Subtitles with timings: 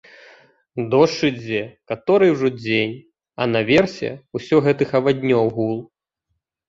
[0.93, 1.59] Дождж ідзе
[1.91, 2.95] каторы ўжо дзень,
[3.45, 5.77] а наверсе ўсё гэтых аваднёў гул.